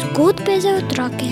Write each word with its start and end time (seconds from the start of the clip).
Zgodbe 0.00 0.60
za 0.60 0.68
otroke. 0.68 1.28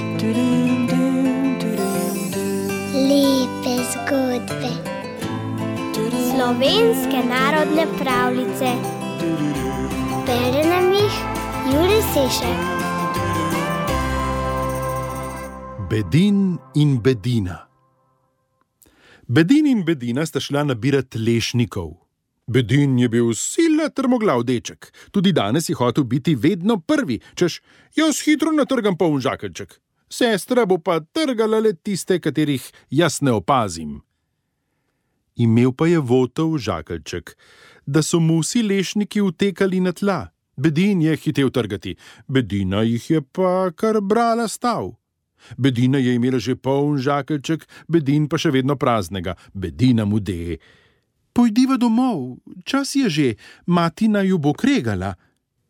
Lepe 3.08 3.74
zgodbe. 3.92 4.72
Slovenske 6.34 7.20
narodne 7.28 7.86
pravljice. 7.98 8.70
Bere 10.26 10.68
nam 10.68 10.92
jih 10.92 11.14
Juri 11.72 12.02
Sešek. 12.14 12.58
Bedin 15.90 16.58
in 16.74 17.02
Bedina. 17.02 17.68
Bedin 19.26 19.66
in 19.66 19.84
Bedina 19.84 20.26
sta 20.26 20.40
šla 20.40 20.64
nabirati 20.64 21.18
lešnikov. 21.18 22.03
Bedin 22.46 22.98
je 22.98 23.08
bil 23.08 23.32
sila 23.34 23.88
trmoglav 23.88 24.42
deček, 24.44 24.92
tudi 25.10 25.32
danes 25.32 25.68
je 25.68 25.74
hotel 25.74 26.04
biti 26.04 26.34
vedno 26.34 26.76
prvi, 26.80 27.20
češ 27.34 27.62
jaz 27.96 28.20
hitro 28.24 28.52
natrgam 28.52 28.96
poln 28.96 29.20
žakelček. 29.20 29.80
Sestra 30.08 30.66
bo 30.66 30.78
pa 30.78 31.00
trgala 31.00 31.58
le 31.58 31.72
tiste, 31.72 32.20
katerih 32.20 32.72
jaz 32.90 33.22
ne 33.22 33.32
opazim. 33.32 34.02
Imel 35.36 35.72
pa 35.72 35.86
je 35.86 35.98
votov 35.98 36.58
žakelček, 36.58 37.32
da 37.86 38.02
so 38.02 38.20
mu 38.20 38.38
vsi 38.42 38.62
lešniki 38.62 39.20
utekali 39.20 39.80
na 39.80 39.92
tla. 39.92 40.28
Bedin 40.56 41.02
je 41.02 41.16
hitel 41.16 41.50
trgati, 41.50 41.96
Bedina 42.28 42.82
jih 42.82 43.10
je 43.10 43.22
pa 43.22 43.72
kar 43.74 44.00
brala 44.00 44.48
stav. 44.48 44.92
Bedina 45.58 45.98
je 45.98 46.14
imela 46.14 46.38
že 46.38 46.54
poln 46.56 46.98
žakelček, 46.98 47.66
Bedin 47.88 48.28
pa 48.28 48.38
še 48.38 48.52
vedno 48.54 48.76
praznega, 48.76 49.34
Bedina 49.54 50.04
mu 50.04 50.20
de. 50.20 50.58
Pojdiva 51.34 51.74
domov, 51.76 52.38
čas 52.62 52.94
je 52.94 53.10
že, 53.10 53.28
mati 53.66 54.06
naj 54.08 54.28
jo 54.30 54.38
bo 54.38 54.54
kregala. 54.54 55.14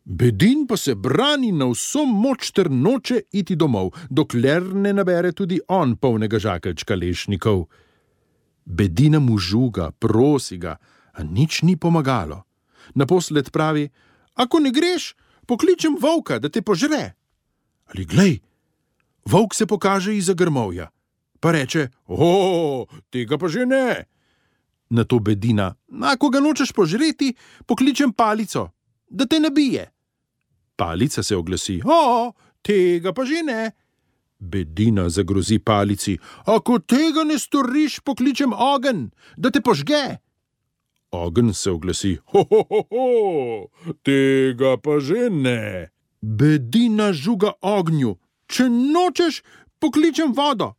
Bedin 0.05 0.67
pa 0.69 0.77
se 0.77 0.93
brani 0.95 1.49
na 1.51 1.65
vso 1.65 2.05
moč 2.05 2.51
ter 2.53 2.69
noče 2.69 3.21
iti 3.33 3.55
domov, 3.57 3.89
dokler 4.09 4.61
ne 4.61 4.93
nabere 4.93 5.33
tudi 5.33 5.57
on 5.67 5.97
polnega 5.97 6.37
žakelčka 6.37 6.93
lešnikov. 6.93 7.65
Bedina 8.65 9.19
mu 9.19 9.41
žuga, 9.41 9.89
prosi 9.91 10.61
ga, 10.61 10.77
a 11.13 11.23
nič 11.23 11.65
ni 11.65 11.77
pomagalo. 11.77 12.45
Naposled 12.93 13.49
pravi: 13.49 13.89
Ako 14.37 14.59
ne 14.59 14.69
greš, 14.69 15.15
pokličem 15.49 15.97
volka, 15.97 16.37
da 16.39 16.49
te 16.49 16.61
požre. 16.61 17.17
Ali 17.89 18.05
glej, 18.05 18.39
volk 19.25 19.57
se 19.57 19.65
pokaže 19.65 20.13
iz 20.13 20.29
grmovja, 20.29 20.91
pa 21.39 21.51
reče: 21.51 21.89
O, 22.05 22.85
tega 23.09 23.37
pa 23.37 23.49
že 23.49 23.65
ne. 23.65 24.05
Na 24.89 25.03
to 25.03 25.19
bedina: 25.19 25.75
Ako 26.01 26.29
ga 26.29 26.39
nočeš 26.39 26.71
požreti, 26.71 27.33
pokličem 27.65 28.13
palico, 28.13 28.69
da 29.09 29.25
te 29.25 29.39
nabije. 29.39 29.91
Palica 30.75 31.23
se 31.23 31.35
oglasi: 31.35 31.81
O, 31.85 32.33
tega 32.61 33.13
pa 33.13 33.25
že 33.25 33.43
ne. 33.43 33.71
Bedina 34.39 35.09
zagrozi 35.09 35.59
palici: 35.59 36.17
Ako 36.45 36.79
tega 36.79 37.23
ne 37.23 37.39
storiš, 37.39 37.99
pokličem 37.99 38.53
ogen, 38.53 39.09
da 39.37 39.51
te 39.51 39.61
požge. 39.61 40.17
Ogen 41.11 41.53
se 41.53 41.71
oglasi: 41.71 42.17
Ho, 42.25 42.45
ho, 42.49 42.65
ho, 42.69 42.81
ho, 42.91 43.95
tega 44.03 44.77
pa 44.77 44.99
že 44.99 45.29
ne. 45.29 45.89
Bedina 46.21 47.13
žuga 47.13 47.53
ognju: 47.61 48.17
Če 48.47 48.69
nočeš, 48.69 49.41
pokličem 49.79 50.33
vodo, 50.33 50.75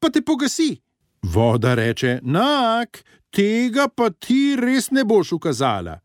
pa 0.00 0.10
te 0.10 0.22
pogasi. 0.22 0.80
Voda 1.22 1.74
reče: 1.74 2.20
Nak, 2.22 3.04
tega 3.30 3.88
pa 3.88 4.10
ti 4.10 4.56
res 4.56 4.90
ne 4.90 5.04
boš 5.04 5.32
ukazala. 5.32 5.98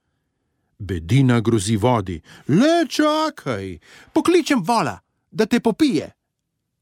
Bedina 0.79 1.39
grozi 1.39 1.75
vodi: 1.75 2.21
Le 2.47 2.85
čakaj, 2.89 3.77
pokličem 4.13 4.63
vola, 4.63 4.99
da 5.31 5.45
te 5.45 5.59
popije. 5.59 6.11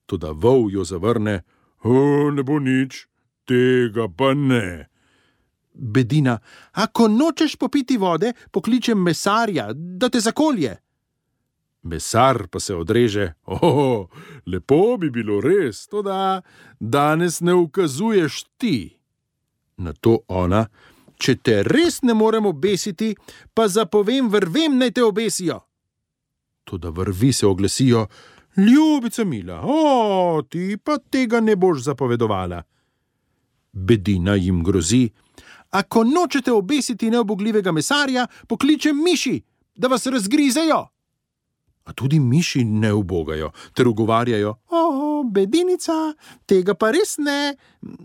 Toda 0.06 0.31
vol 0.31 0.72
jo 0.72 0.83
zavrne: 0.83 1.42
O, 1.83 2.32
ne 2.32 2.43
bo 2.43 2.60
nič, 2.60 3.08
tega 3.45 4.08
pa 4.17 4.33
ne. 4.33 4.88
Bedina: 5.73 6.39
Ako 6.71 7.08
nočeš 7.08 7.55
popiti 7.55 7.98
vode, 7.98 8.33
pokličem 8.52 9.04
mesarja, 9.04 9.70
da 9.73 10.10
te 10.10 10.20
zakolje. 10.20 10.76
Mesar 11.83 12.48
pa 12.48 12.60
se 12.60 12.76
odreže: 12.76 13.33
O, 13.45 14.08
lepo 14.45 14.98
bi 14.98 15.10
bilo 15.10 15.42
res, 15.42 15.88
to 15.88 16.02
da 16.02 16.42
danes 16.80 17.39
ne 17.42 17.54
ukazuješ 17.54 18.44
ti. 18.58 19.01
Na 19.81 19.93
to 19.93 20.19
ona: 20.27 20.65
Če 21.21 21.36
te 21.42 21.61
res 21.65 22.02
ne 22.02 22.14
moremo 22.17 22.53
besiti, 22.53 23.11
pa 23.53 23.67
zapovem 23.67 24.30
vrvem 24.30 24.77
naj 24.81 24.92
te 24.97 25.03
obesijo. 25.05 25.59
Toda 26.65 26.89
vrvi 26.89 27.33
se 27.33 27.47
oglasijo: 27.47 28.05
Ljubica 28.58 29.23
mila, 29.25 29.61
o, 29.64 30.41
ti 30.49 30.77
pa 30.77 30.97
tega 30.97 31.39
ne 31.39 31.55
boš 31.55 31.86
zapovedovala. 31.87 32.61
Bedina 33.71 34.36
jim 34.36 34.64
grozi: 34.64 35.09
Ako 35.70 36.03
nočete 36.03 36.52
obesiti 36.52 37.09
neobogljivega 37.09 37.71
mesarja, 37.71 38.27
pokličem 38.47 38.97
miši, 39.03 39.37
da 39.75 39.87
vas 39.87 40.05
razgrizejo. 40.05 40.81
A 41.83 41.93
tudi 41.93 42.20
miši 42.20 42.64
ne 42.64 42.93
ubogajo, 42.93 43.52
ter 43.73 43.87
ugovarjajo: 43.87 44.55
O, 44.70 45.23
bedinica, 45.23 46.14
tega 46.45 46.75
pa 46.75 46.91
res 46.91 47.17
ne. 47.17 47.55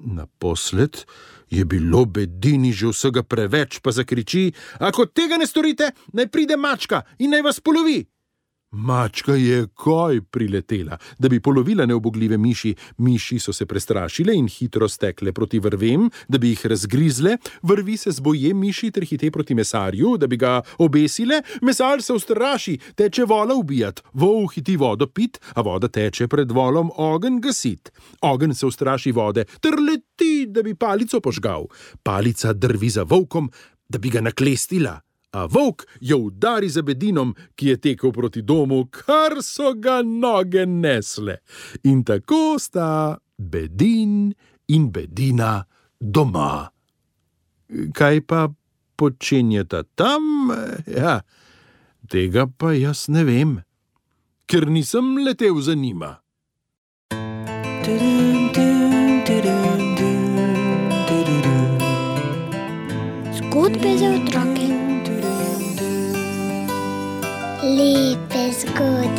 Naposled 0.04 1.04
je 1.50 1.64
bilo 1.64 2.04
bedini 2.04 2.72
že 2.72 2.90
vsega 2.90 3.22
preveč, 3.22 3.80
pa 3.80 3.90
zakriči: 3.90 4.52
Ako 4.80 5.06
tega 5.06 5.36
ne 5.36 5.46
storite, 5.46 5.92
naj 6.12 6.28
pride 6.28 6.56
mačka 6.56 7.02
in 7.18 7.30
naj 7.30 7.42
vas 7.42 7.60
polovi. 7.60 8.04
Mačka 8.70 9.34
je 9.34 9.66
koj 9.74 10.20
priletela, 10.22 10.98
da 11.18 11.28
bi 11.28 11.40
polovila 11.40 11.86
neobogljive 11.86 12.38
miši. 12.38 12.74
Miši 12.98 13.38
so 13.38 13.52
se 13.52 13.66
prestrašile 13.66 14.34
in 14.34 14.48
hitro 14.48 14.88
stekle 14.88 15.32
proti 15.32 15.58
vrvem, 15.58 16.10
da 16.28 16.38
bi 16.38 16.48
jih 16.48 16.66
razgrizle, 16.66 17.36
vrvi 17.62 17.96
se 17.96 18.10
zboje 18.10 18.54
miši 18.54 18.90
ter 18.90 19.04
hite 19.04 19.30
proti 19.30 19.54
mesarju, 19.54 20.16
da 20.16 20.26
bi 20.26 20.36
ga 20.36 20.62
obesile. 20.78 21.42
Mesar 21.62 22.02
se 22.02 22.12
ustraši, 22.12 22.78
teče 22.94 23.24
vola 23.24 23.54
ubijat, 23.54 24.02
vol 24.12 24.48
hiti 24.48 24.76
vodo 24.76 25.06
pit, 25.06 25.40
a 25.54 25.60
voda 25.60 25.88
teče 25.88 26.28
pred 26.28 26.50
volom 26.50 26.90
ogen 26.96 27.40
gasit. 27.40 27.92
Ogen 28.20 28.54
se 28.54 28.66
ustraši 28.66 29.12
vode, 29.12 29.44
ter 29.60 29.78
leti, 29.80 30.46
da 30.46 30.62
bi 30.62 30.74
palico 30.74 31.20
požgal. 31.20 31.66
Palica 32.02 32.52
drvi 32.52 32.90
za 32.90 33.02
volkom, 33.02 33.50
da 33.88 33.98
bi 33.98 34.10
ga 34.10 34.20
naklestila 34.20 35.05
a 35.36 35.46
volk 35.46 35.84
jo 36.00 36.18
udari 36.18 36.68
za 36.68 36.82
bedinom, 36.82 37.34
ki 37.54 37.68
je 37.68 37.76
tekel 37.76 38.12
proti 38.12 38.42
domu, 38.42 38.86
kar 38.90 39.42
so 39.42 39.74
ga 39.74 40.00
noge 40.02 40.66
nesle. 40.66 41.36
In 41.84 42.04
tako 42.04 42.56
sta 42.58 43.18
bedin 43.38 44.32
in 44.68 44.88
bedina 44.92 45.64
doma. 46.00 46.70
Kaj 47.92 48.20
pa 48.26 48.48
počenjata 48.96 49.82
tam? 49.94 50.52
Ja, 50.86 51.20
tega 52.08 52.46
pa 52.46 52.72
jaz 52.72 53.08
ne 53.12 53.26
vem, 53.28 53.56
ker 54.46 54.70
nisem 54.70 55.18
letel 55.26 55.60
za 55.60 55.74
njima. 55.74 56.16
Zgodbe 63.36 63.98
za 63.98 64.08
otroke. 64.16 64.45
Lieb 67.66 68.32
is 68.32 68.62
gut, 68.78 69.10